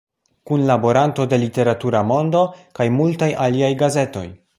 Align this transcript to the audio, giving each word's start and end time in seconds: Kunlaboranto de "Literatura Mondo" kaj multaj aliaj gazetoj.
Kunlaboranto 0.51 1.25
de 1.33 1.37
"Literatura 1.43 2.01
Mondo" 2.13 2.41
kaj 2.81 2.87
multaj 2.95 3.29
aliaj 3.49 3.71
gazetoj. 3.83 4.25